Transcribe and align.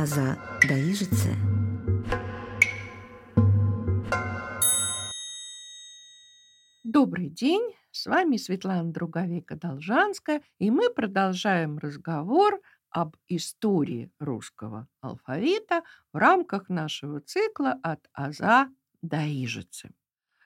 аза 0.00 0.38
даижице. 0.66 1.36
Добрый 6.82 7.28
день, 7.28 7.74
с 7.90 8.06
вами 8.06 8.38
Светлана 8.38 8.92
Друговека-Должанская, 8.92 10.40
и 10.58 10.70
мы 10.70 10.88
продолжаем 10.88 11.76
разговор 11.76 12.62
об 12.88 13.16
истории 13.28 14.10
русского 14.18 14.88
алфавита 15.02 15.82
в 16.14 16.16
рамках 16.16 16.70
нашего 16.70 17.20
цикла 17.20 17.78
«От 17.82 18.08
аза 18.14 18.70
до 19.02 19.18
ижицы». 19.18 19.90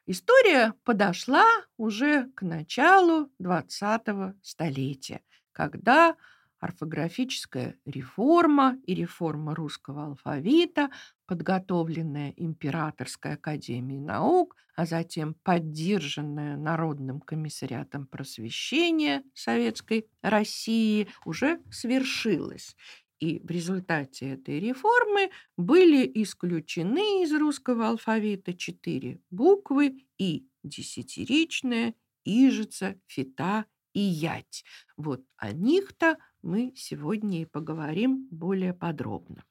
История 0.07 0.75
подошла 0.82 1.46
уже 1.77 2.29
к 2.35 2.43
началу 2.43 3.31
20 3.39 4.35
столетия, 4.43 5.23
когда 5.53 6.17
орфографическая 6.64 7.77
реформа 7.85 8.79
и 8.86 8.95
реформа 8.95 9.54
русского 9.54 10.07
алфавита, 10.07 10.89
подготовленная 11.27 12.32
Императорской 12.37 13.35
академией 13.35 14.00
наук, 14.00 14.57
а 14.75 14.87
затем 14.87 15.35
поддержанная 15.43 16.57
Народным 16.57 17.21
комиссариатом 17.21 18.07
просвещения 18.07 19.23
Советской 19.35 20.09
России, 20.23 21.09
уже 21.27 21.61
свершилась. 21.71 22.76
И 23.21 23.40
в 23.40 23.51
результате 23.51 24.31
этой 24.31 24.59
реформы 24.59 25.31
были 25.57 26.11
исключены 26.23 27.23
из 27.23 27.32
русского 27.32 27.89
алфавита 27.89 28.54
четыре 28.54 29.21
буквы 29.31 30.07
и 30.18 30.46
десятиричная, 30.62 31.95
ижица, 32.25 32.98
фита 33.06 33.67
и 33.92 34.01
ять. 34.01 34.65
Вот 34.97 35.23
о 35.37 35.53
них-то 35.53 36.17
мы 36.44 36.72
сегодня 36.77 37.42
и 37.42 37.47
поговорим 37.47 38.28
более 38.31 38.75
подробно. 38.75 39.45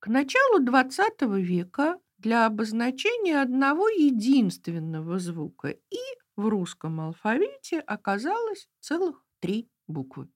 К 0.00 0.08
началу 0.08 0.60
XX 0.60 1.40
века 1.40 1.98
для 2.18 2.46
обозначения 2.46 3.40
одного 3.40 3.88
единственного 3.88 5.18
звука 5.18 5.68
«и» 5.68 6.00
в 6.36 6.48
русском 6.48 7.00
алфавите 7.00 7.78
оказалось 7.78 8.68
целых 8.80 9.24
три 9.40 9.70
буквы. 9.86 10.28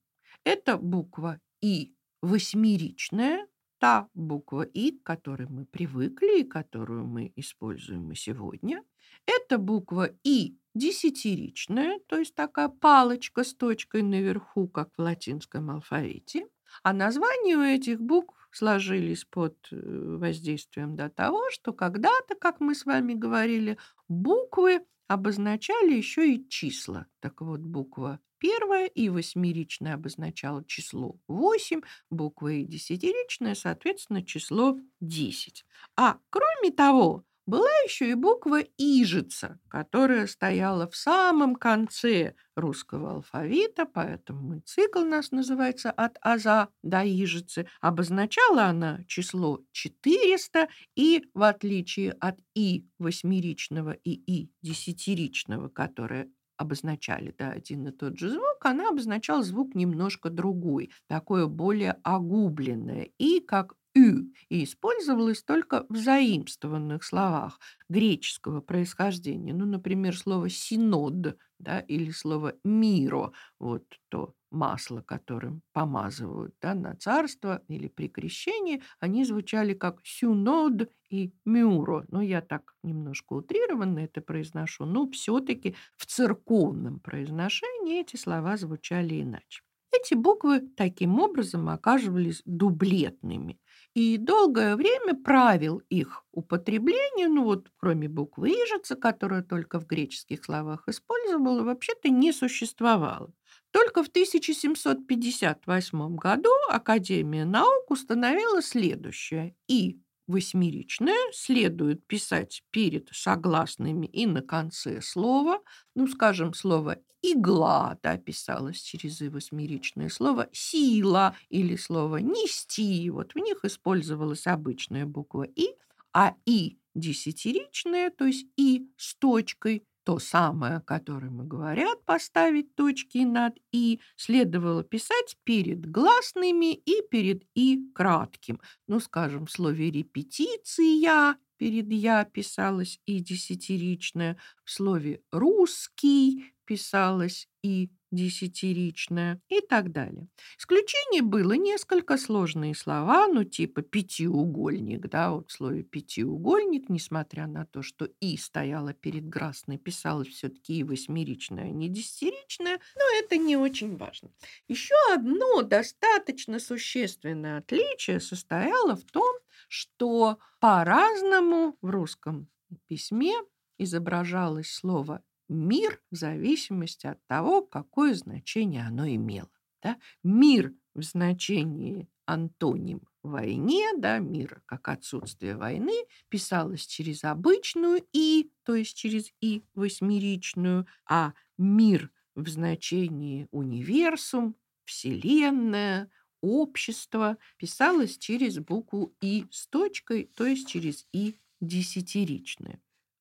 Это 0.45 0.77
буква 0.77 1.39
«и» 1.61 1.93
восьмеричная, 2.21 3.45
та 3.79 4.07
буква 4.13 4.63
«и», 4.63 4.91
к 4.91 5.03
которой 5.03 5.47
мы 5.47 5.65
привыкли 5.65 6.41
и 6.41 6.43
которую 6.43 7.05
мы 7.05 7.31
используем 7.35 8.11
и 8.11 8.15
сегодня. 8.15 8.83
Это 9.25 9.57
буква 9.57 10.09
«и» 10.23 10.57
десятиричная, 10.73 11.99
то 12.07 12.17
есть 12.17 12.35
такая 12.35 12.69
палочка 12.69 13.43
с 13.43 13.53
точкой 13.53 14.03
наверху, 14.03 14.67
как 14.67 14.89
в 14.95 15.01
латинском 15.01 15.71
алфавите. 15.71 16.47
А 16.83 16.93
названия 16.93 17.57
у 17.57 17.61
этих 17.61 17.99
букв 17.99 18.35
сложились 18.51 19.25
под 19.25 19.55
э, 19.71 20.17
воздействием 20.19 20.95
до 20.95 21.09
того, 21.09 21.49
что 21.51 21.73
когда-то, 21.73 22.35
как 22.35 22.59
мы 22.59 22.75
с 22.75 22.85
вами 22.85 23.13
говорили, 23.13 23.77
буквы 24.07 24.85
обозначали 25.07 25.93
еще 25.93 26.33
и 26.33 26.49
числа. 26.49 27.07
Так 27.19 27.41
вот, 27.41 27.61
буква 27.61 28.19
первая 28.39 28.87
и 28.87 29.09
восьмеричная 29.09 29.95
обозначала 29.95 30.63
число 30.65 31.17
8, 31.27 31.81
буква 32.09 32.49
и 32.53 32.65
десятиричная, 32.65 33.55
соответственно, 33.55 34.23
число 34.25 34.77
10. 35.01 35.65
А 35.95 36.17
кроме 36.29 36.71
того, 36.71 37.23
была 37.45 37.69
еще 37.85 38.09
и 38.11 38.13
буква 38.13 38.59
«ижица», 38.77 39.57
которая 39.69 40.27
стояла 40.27 40.89
в 40.89 40.97
самом 40.97 41.55
конце 41.55 42.33
русского 42.57 43.11
алфавита, 43.11 43.85
поэтому 43.85 44.55
и 44.57 44.59
цикл 44.59 44.99
нас 45.05 45.31
называется 45.31 45.89
«От 45.91 46.17
аза 46.21 46.67
до 46.83 47.03
ижицы». 47.05 47.65
Обозначала 47.79 48.65
она 48.65 48.99
число 49.07 49.61
400, 49.71 50.67
и 50.95 51.23
в 51.33 51.43
отличие 51.43 52.11
от 52.19 52.37
«и» 52.53 52.85
восьмеричного 52.99 53.91
и 53.91 54.11
«и» 54.11 54.51
десятиричного, 54.61 55.69
которое 55.69 56.29
обозначали 56.57 57.33
да, 57.37 57.51
один 57.51 57.87
и 57.87 57.91
тот 57.91 58.17
же 58.17 58.29
звук, 58.29 58.57
она 58.65 58.89
обозначала 58.89 59.43
звук 59.43 59.75
немножко 59.75 60.29
другой, 60.29 60.91
такое 61.07 61.47
более 61.47 61.97
огубленное. 62.03 63.09
И 63.17 63.39
как 63.39 63.75
«ü» 63.97 64.31
и 64.49 64.63
использовалось 64.63 65.43
только 65.43 65.85
в 65.89 65.95
заимствованных 65.97 67.03
словах 67.03 67.59
греческого 67.89 68.61
происхождения. 68.61 69.53
Ну, 69.53 69.65
например, 69.65 70.17
слово 70.17 70.49
«синод» 70.49 71.37
да, 71.59 71.79
или 71.79 72.11
слово 72.11 72.53
«миро», 72.63 73.31
вот 73.59 73.83
то 74.09 74.33
масло, 74.51 75.01
которым 75.01 75.61
помазывают 75.73 76.55
да, 76.61 76.73
на 76.73 76.95
царство 76.95 77.61
или 77.67 77.87
при 77.87 78.07
крещении, 78.07 78.81
они 78.99 79.25
звучали 79.25 79.73
как 79.73 79.99
«сюнод» 80.03 80.89
и 81.09 81.33
«мюро». 81.45 82.03
Ну, 82.09 82.21
я 82.21 82.41
так 82.41 82.73
немножко 82.83 83.33
утрированно 83.33 83.99
это 83.99 84.21
произношу, 84.21 84.85
но 84.85 85.09
все-таки 85.09 85.75
в 85.97 86.05
церковном 86.05 86.99
произношении 86.99 87.99
эти 88.01 88.15
слова 88.15 88.57
звучали 88.57 89.21
иначе. 89.21 89.61
Эти 89.91 90.13
буквы 90.13 90.61
таким 90.75 91.19
образом 91.19 91.69
оказывались 91.69 92.41
дублетными. 92.45 93.57
И 93.97 94.17
долгое 94.19 94.75
время 94.75 95.15
правил 95.15 95.81
их 95.89 96.23
употребление, 96.31 97.27
ну 97.27 97.45
вот 97.45 97.71
кроме 97.77 98.07
буквы 98.07 98.51
«ижица», 98.51 98.95
которая 98.95 99.41
только 99.41 99.79
в 99.79 99.87
греческих 99.87 100.45
словах 100.45 100.83
использовала, 100.87 101.63
вообще-то 101.63 102.09
не 102.09 102.31
существовало. 102.31 103.33
Только 103.71 104.03
в 104.03 104.09
1758 104.09 106.15
году 106.15 106.51
Академия 106.69 107.43
наук 107.43 107.89
установила 107.89 108.61
следующее. 108.61 109.55
И 109.67 109.99
восьмеричное 110.27 111.17
следует 111.33 112.05
писать 112.07 112.63
перед 112.71 113.09
согласными 113.11 114.07
и 114.07 114.25
на 114.25 114.41
конце 114.41 115.01
слова. 115.01 115.59
Ну, 115.95 116.07
скажем, 116.07 116.53
слово 116.53 116.97
игла, 117.21 117.97
да, 118.03 118.17
писалось 118.17 118.81
через 118.81 119.21
и 119.21 119.29
восьмеричное 119.29 120.09
слово, 120.09 120.47
сила 120.51 121.35
или 121.49 121.75
слово 121.75 122.17
нести, 122.17 123.09
вот 123.09 123.33
в 123.33 123.37
них 123.37 123.63
использовалась 123.65 124.47
обычная 124.47 125.05
буква 125.05 125.43
и, 125.43 125.67
а 126.13 126.35
и 126.45 126.77
десятиричное, 126.95 128.09
то 128.11 128.25
есть 128.25 128.47
и 128.57 128.87
с 128.97 129.15
точкой, 129.15 129.83
то 130.07 130.19
самое, 130.19 130.77
о 130.77 130.79
котором 130.79 131.41
и 131.41 131.45
говорят, 131.45 132.05
поставить 132.05 132.73
точки 132.75 133.25
над 133.25 133.57
«и», 133.73 133.99
следовало 134.15 134.81
писать 134.81 135.35
перед 135.43 135.85
гласными 135.85 136.75
и 136.75 137.01
перед 137.11 137.43
«и» 137.55 137.91
кратким. 137.93 138.61
Ну, 138.87 139.01
скажем, 139.01 139.47
в 139.47 139.51
слове 139.51 139.91
«репетиция» 139.91 141.35
перед 141.57 141.91
«я» 141.91 142.23
писалось 142.23 143.01
«и» 143.05 143.19
десятиричное, 143.19 144.37
в 144.63 144.71
слове 144.71 145.19
«русский» 145.29 146.53
писалось 146.67 147.47
«и» 147.63 147.89
десятиричное 148.11 149.41
и 149.49 149.59
так 149.59 149.91
далее. 149.91 150.29
Исключение 150.57 151.21
было 151.21 151.53
несколько 151.53 152.17
сложные 152.17 152.73
слова, 152.73 153.27
ну 153.27 153.43
типа 153.43 153.81
пятиугольник, 153.81 155.09
да, 155.09 155.31
вот 155.31 155.49
в 155.49 155.53
слове 155.53 155.83
пятиугольник, 155.83 156.87
несмотря 156.89 157.47
на 157.47 157.65
то, 157.65 157.81
что 157.81 158.05
«и» 158.21 158.37
стояло 158.37 158.93
перед 158.93 159.29
красной, 159.29 159.77
писалось 159.77 160.29
все-таки 160.29 160.79
и 160.79 160.83
восьмеричное, 160.83 161.65
а 161.65 161.69
не 161.69 161.89
десятиричное, 161.89 162.79
но 162.95 163.19
это 163.19 163.37
не 163.37 163.57
очень 163.57 163.97
важно. 163.97 164.31
Еще 164.69 164.95
одно 165.13 165.61
достаточно 165.63 166.59
существенное 166.59 167.57
отличие 167.57 168.21
состояло 168.21 168.95
в 168.95 169.03
том, 169.03 169.35
что 169.67 170.37
по-разному 170.61 171.77
в 171.81 171.89
русском 171.89 172.47
письме 172.87 173.33
изображалось 173.77 174.71
слово 174.71 175.21
мир 175.49 176.01
в 176.11 176.15
зависимости 176.15 177.07
от 177.07 177.25
того, 177.27 177.61
какое 177.61 178.13
значение 178.13 178.85
оно 178.85 179.07
имело. 179.07 179.49
Да? 179.81 179.97
Мир 180.23 180.73
в 180.95 181.03
значении 181.03 182.07
антоним 182.25 183.01
войне, 183.23 183.91
да, 183.97 184.19
мир 184.19 184.61
как 184.65 184.89
отсутствие 184.89 185.55
войны, 185.55 185.93
писалось 186.29 186.85
через 186.85 187.23
обычную 187.23 188.05
«и», 188.13 188.51
то 188.63 188.75
есть 188.75 188.95
через 188.95 189.31
«и» 189.41 189.63
восьмеричную, 189.75 190.87
а 191.05 191.33
мир 191.57 192.11
в 192.35 192.47
значении 192.47 193.47
универсум, 193.51 194.55
вселенная, 194.85 196.09
общество 196.41 197.37
писалось 197.57 198.17
через 198.17 198.59
букву 198.59 199.15
«и» 199.21 199.45
с 199.51 199.67
точкой, 199.67 200.29
то 200.35 200.45
есть 200.45 200.67
через 200.67 201.07
«и» 201.11 201.39
десятиричное. 201.59 202.79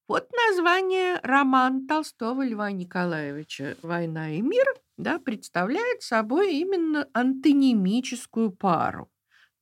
Вот 0.09 0.29
название 0.33 1.19
роман 1.25 1.89
Толстого 1.89 2.47
Льва 2.47 2.71
Николаевича 2.71 3.77
«Война 3.83 4.31
и 4.31 4.41
мир» 4.41 4.65
да, 4.97 5.19
представляет 5.19 6.03
собой 6.03 6.55
именно 6.55 7.09
антонимическую 7.13 8.53
пару. 8.53 9.11